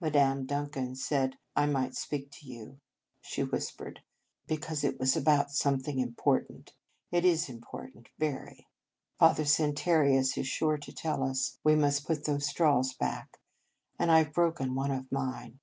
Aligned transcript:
"Madame 0.00 0.46
Duncan 0.46 0.94
said 0.94 1.38
I 1.56 1.66
might 1.66 1.96
speak 1.96 2.30
to 2.30 2.46
you," 2.46 2.78
she 3.20 3.42
whis 3.42 3.72
pered, 3.72 3.98
"because 4.46 4.84
it 4.84 5.00
was 5.00 5.16
about 5.16 5.50
some 5.50 5.80
thing 5.80 5.98
important. 5.98 6.72
It 7.10 7.24
is 7.24 7.48
important, 7.48 8.08
very. 8.16 8.68
Father 9.18 9.42
Santarius 9.44 10.38
is 10.38 10.46
sure 10.46 10.78
to 10.78 10.92
tell 10.92 11.24
us 11.24 11.58
we 11.64 11.74
must 11.74 12.06
put 12.06 12.26
those 12.26 12.46
straws 12.46 12.94
back, 12.94 13.40
and 13.98 14.08
I 14.12 14.22
ve 14.22 14.30
broken 14.30 14.76
one 14.76 14.92
of 14.92 15.10
mine." 15.10 15.58